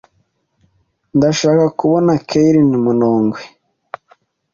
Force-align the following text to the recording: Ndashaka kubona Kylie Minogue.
Ndashaka 1.17 1.65
kubona 1.79 2.11
Kylie 2.27 2.65
Minogue. 2.83 3.43